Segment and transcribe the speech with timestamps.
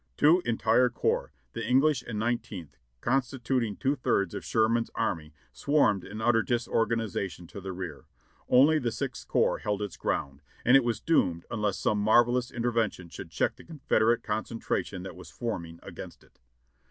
[0.17, 6.21] "Two entire corps, the Eighth and Nineteenth, constituting" two thirds of Sherman's army, swarmed in
[6.21, 8.05] utter disorganization to the rear.
[8.49, 13.09] Only the Sixth Corps held its ground, and it was doomed unless some marvelous intervention
[13.09, 16.39] should check the Confederate concentration that was forming against it.